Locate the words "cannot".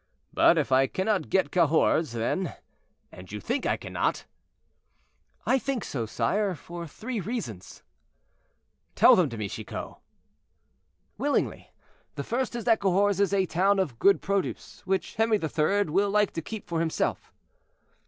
0.87-1.29, 3.77-4.25